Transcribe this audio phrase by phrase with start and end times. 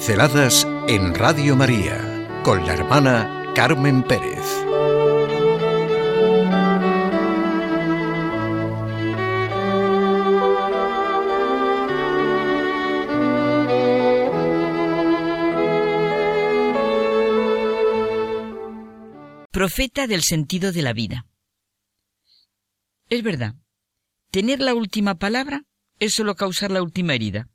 [0.00, 4.46] Pinceladas en Radio María con la hermana Carmen Pérez.
[19.50, 21.26] Profeta del sentido de la vida.
[23.10, 23.54] Es verdad,
[24.30, 25.64] tener la última palabra
[25.98, 27.50] es solo causar la última herida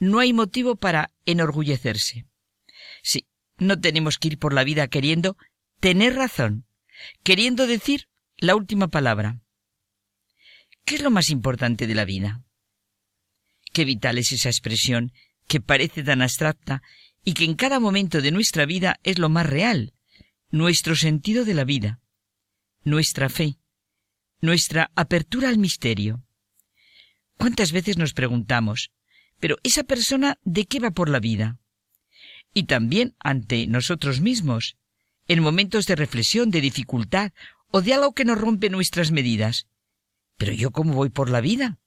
[0.00, 2.26] no hay motivo para enorgullecerse.
[3.02, 3.26] Sí,
[3.58, 5.36] no tenemos que ir por la vida queriendo
[5.78, 6.66] tener razón,
[7.22, 9.40] queriendo decir la última palabra.
[10.84, 12.42] ¿Qué es lo más importante de la vida?
[13.72, 15.12] Qué vital es esa expresión
[15.46, 16.82] que parece tan abstracta
[17.22, 19.92] y que en cada momento de nuestra vida es lo más real,
[20.50, 22.00] nuestro sentido de la vida,
[22.82, 23.58] nuestra fe,
[24.40, 26.24] nuestra apertura al misterio.
[27.36, 28.90] ¿Cuántas veces nos preguntamos,
[29.40, 31.58] pero esa persona, ¿de qué va por la vida?
[32.52, 34.76] Y también ante nosotros mismos,
[35.26, 37.32] en momentos de reflexión, de dificultad
[37.70, 39.66] o de algo que nos rompe nuestras medidas.
[40.36, 41.78] Pero yo cómo voy por la vida?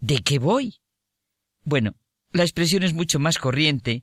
[0.00, 0.80] ¿De qué voy?
[1.64, 1.94] Bueno,
[2.32, 4.02] la expresión es mucho más corriente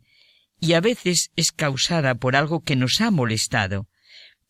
[0.59, 3.87] y a veces es causada por algo que nos ha molestado.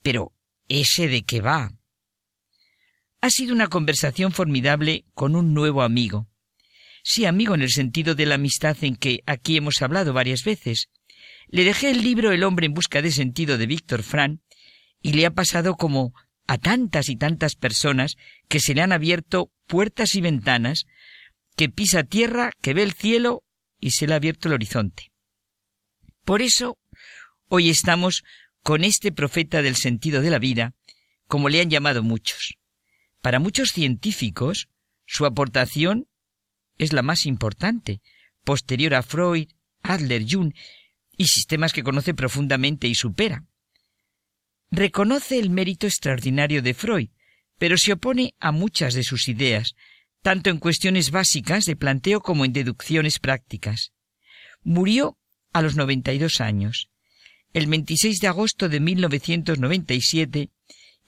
[0.01, 0.33] Pero,
[0.67, 1.73] ¿ese de qué va?
[3.21, 6.27] Ha sido una conversación formidable con un nuevo amigo.
[7.07, 10.89] Sí, amigo, en el sentido de la amistad en que aquí hemos hablado varias veces.
[11.49, 14.41] Le dejé el libro El hombre en busca de sentido de Víctor Fran
[15.03, 16.15] y le ha pasado como
[16.47, 18.15] a tantas y tantas personas
[18.49, 20.85] que se le han abierto puertas y ventanas,
[21.55, 23.43] que pisa tierra, que ve el cielo
[23.79, 25.11] y se le ha abierto el horizonte.
[26.23, 26.79] Por eso,
[27.49, 28.23] hoy estamos
[28.63, 30.73] con este profeta del sentido de la vida,
[31.27, 32.55] como le han llamado muchos.
[33.21, 34.69] Para muchos científicos,
[35.05, 36.07] su aportación
[36.77, 38.01] es la más importante,
[38.43, 39.47] posterior a Freud,
[39.81, 40.53] Adler, Jung
[41.17, 43.45] y sistemas que conoce profundamente y supera.
[44.71, 47.09] Reconoce el mérito extraordinario de Freud,
[47.57, 49.75] pero se opone a muchas de sus ideas,
[50.21, 53.93] tanto en cuestiones básicas de planteo como en deducciones prácticas.
[54.63, 55.17] Murió
[55.53, 56.89] a los 92 años,
[57.53, 60.49] el 26 de agosto de 1997,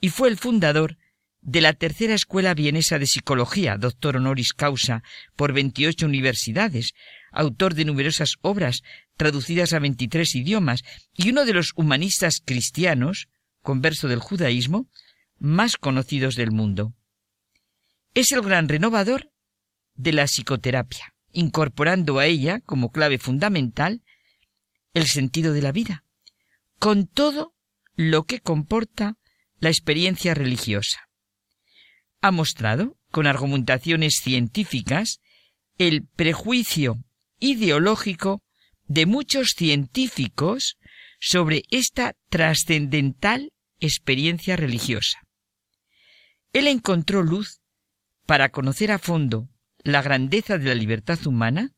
[0.00, 0.96] y fue el fundador
[1.40, 5.02] de la tercera escuela vienesa de psicología, doctor honoris causa
[5.36, 6.94] por 28 universidades,
[7.30, 8.82] autor de numerosas obras
[9.16, 10.82] traducidas a 23 idiomas
[11.14, 13.28] y uno de los humanistas cristianos,
[13.62, 14.88] converso del judaísmo,
[15.38, 16.94] más conocidos del mundo.
[18.14, 19.30] Es el gran renovador
[19.94, 24.02] de la psicoterapia, incorporando a ella como clave fundamental
[24.94, 26.04] el sentido de la vida,
[26.78, 27.54] con todo
[27.94, 29.16] lo que comporta
[29.60, 31.07] la experiencia religiosa
[32.20, 35.20] ha mostrado, con argumentaciones científicas,
[35.78, 36.96] el prejuicio
[37.38, 38.42] ideológico
[38.86, 40.78] de muchos científicos
[41.20, 45.20] sobre esta trascendental experiencia religiosa.
[46.52, 47.60] Él encontró luz
[48.26, 49.48] para conocer a fondo
[49.82, 51.72] la grandeza de la libertad humana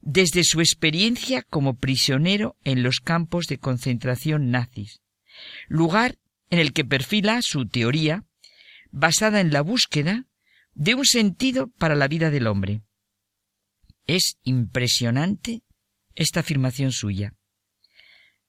[0.00, 5.00] desde su experiencia como prisionero en los campos de concentración nazis,
[5.66, 6.18] lugar
[6.50, 8.24] en el que perfila su teoría
[8.94, 10.28] basada en la búsqueda
[10.72, 12.82] de un sentido para la vida del hombre.
[14.06, 15.64] Es impresionante
[16.14, 17.34] esta afirmación suya.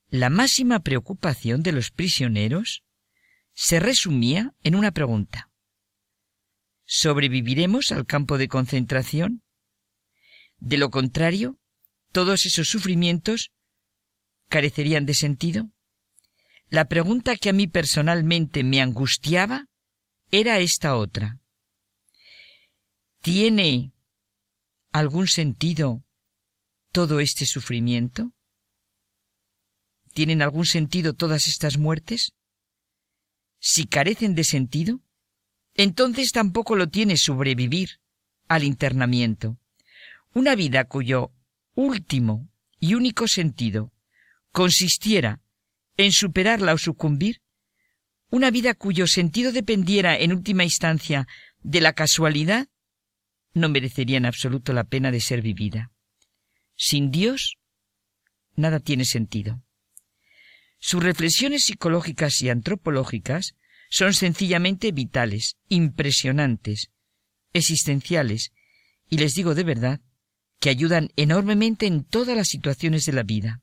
[0.08, 2.84] La máxima preocupación de los prisioneros
[3.54, 5.50] se resumía en una pregunta.
[6.86, 9.42] ¿Sobreviviremos al campo de concentración?
[10.60, 11.58] De lo contrario,
[12.12, 13.52] todos esos sufrimientos
[14.50, 15.72] carecerían de sentido.
[16.70, 19.70] La pregunta que a mí personalmente me angustiaba
[20.40, 21.40] era esta otra.
[23.22, 23.94] ¿Tiene
[24.92, 26.04] algún sentido
[26.92, 28.34] todo este sufrimiento?
[30.14, 32.34] ¿Tienen algún sentido todas estas muertes?
[33.60, 35.00] Si carecen de sentido,
[35.74, 38.02] entonces tampoco lo tiene sobrevivir
[38.50, 39.58] al internamiento.
[40.34, 41.32] Una vida cuyo
[41.76, 42.50] último
[42.80, 43.94] y único sentido
[44.52, 45.42] consistiera
[45.96, 47.42] en superarla o sucumbir,
[48.36, 51.26] una vida cuyo sentido dependiera en última instancia
[51.64, 52.68] de la casualidad,
[53.54, 55.94] no merecería en absoluto la pena de ser vivida.
[56.76, 57.56] Sin Dios,
[58.58, 59.64] nada tiene sentido.
[60.80, 63.56] Sus reflexiones psicológicas y antropológicas
[63.90, 66.92] son sencillamente vitales, impresionantes,
[67.54, 68.52] existenciales,
[69.10, 70.02] y les digo de verdad
[70.60, 73.62] que ayudan enormemente en todas las situaciones de la vida.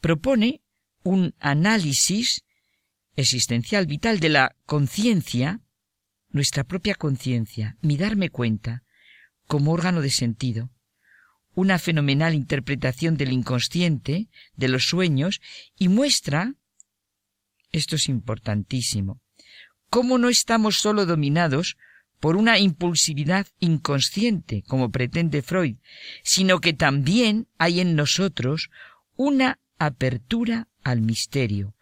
[0.00, 0.62] Propone
[1.02, 2.44] un análisis
[3.20, 5.60] existencial, vital de la conciencia,
[6.30, 8.82] nuestra propia conciencia, mi darme cuenta,
[9.46, 10.70] como órgano de sentido,
[11.54, 15.40] una fenomenal interpretación del inconsciente, de los sueños,
[15.78, 16.54] y muestra,
[17.72, 19.20] esto es importantísimo,
[19.88, 21.76] cómo no estamos solo dominados
[22.20, 25.76] por una impulsividad inconsciente, como pretende Freud,
[26.22, 28.70] sino que también hay en nosotros
[29.16, 31.74] una apertura al misterio,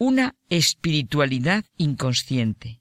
[0.00, 2.80] una espiritualidad inconsciente.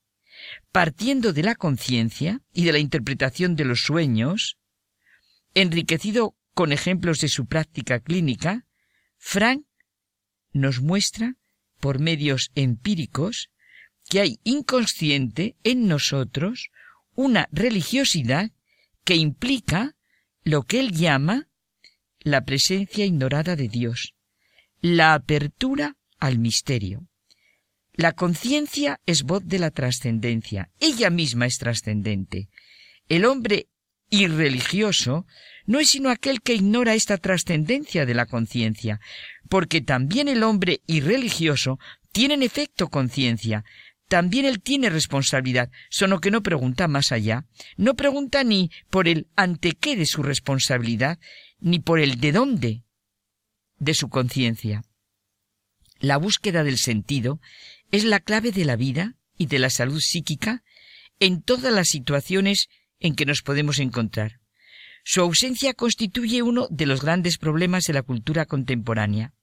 [0.71, 4.57] Partiendo de la conciencia y de la interpretación de los sueños,
[5.54, 8.66] enriquecido con ejemplos de su práctica clínica,
[9.18, 9.66] Frank
[10.54, 11.36] nos muestra,
[11.81, 13.50] por medios empíricos,
[14.07, 16.69] que hay inconsciente en nosotros
[17.15, 18.51] una religiosidad
[19.04, 19.98] que implica
[20.45, 21.50] lo que él llama
[22.22, 24.13] la presencia ignorada de Dios,
[24.80, 27.07] la apertura al misterio.
[27.94, 32.50] La conciencia es voz de la trascendencia, ella misma es trascendente.
[33.07, 33.68] El hombre
[34.10, 35.25] irreligioso
[35.66, 39.00] no es sino aquel que ignora esta trascendencia de la conciencia,
[39.50, 41.80] porque también el hombre irreligioso
[42.12, 43.65] tiene en efecto conciencia,
[44.07, 47.45] también él tiene responsabilidad, solo que no pregunta más allá,
[47.77, 51.19] no pregunta ni por el ante qué de su responsabilidad,
[51.60, 52.83] ni por el de dónde
[53.77, 54.81] de su conciencia.
[56.00, 57.40] La búsqueda del sentido
[57.92, 60.63] es la clave de la vida y de la salud psíquica
[61.19, 62.69] en todas las situaciones
[63.00, 64.40] en que nos podemos encontrar.
[65.04, 69.34] Su ausencia constituye uno de los grandes problemas de la cultura contemporánea.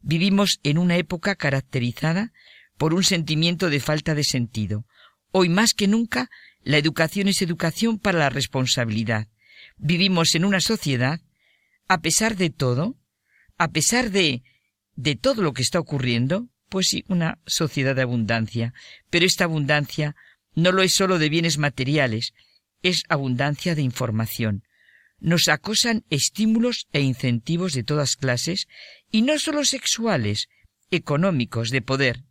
[0.00, 2.32] Vivimos en una época caracterizada
[2.76, 4.86] por un sentimiento de falta de sentido.
[5.30, 6.30] Hoy más que nunca,
[6.62, 9.28] la educación es educación para la responsabilidad.
[9.76, 11.20] Vivimos en una sociedad,
[11.88, 12.96] a pesar de todo,
[13.56, 14.42] a pesar de,
[14.98, 18.74] de todo lo que está ocurriendo, pues sí, una sociedad de abundancia,
[19.10, 20.16] pero esta abundancia
[20.56, 22.34] no lo es sólo de bienes materiales,
[22.82, 24.64] es abundancia de información.
[25.20, 28.66] Nos acosan estímulos e incentivos de todas clases,
[29.12, 30.48] y no sólo sexuales,
[30.90, 32.24] económicos, de poder.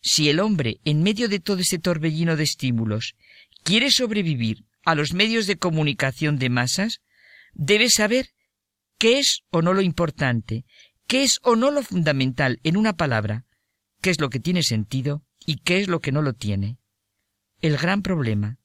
[0.00, 3.16] Si el hombre, en medio de todo ese torbellino de estímulos,
[3.64, 7.00] quiere sobrevivir a los medios de comunicación de masas,
[7.52, 8.30] debe saber
[8.96, 10.64] qué es o no lo importante,
[11.10, 13.44] qué es o no lo fundamental, en una palabra,
[14.00, 16.78] qué es lo que tiene sentido y qué es lo que no lo tiene.
[17.60, 18.58] El gran problema,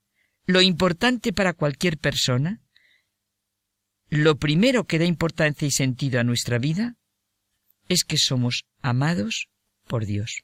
[0.46, 2.62] lo importante para cualquier persona,
[4.10, 6.98] lo primero que da importancia y sentido a nuestra vida,
[7.90, 9.50] es que somos amados
[9.88, 10.44] por Dios.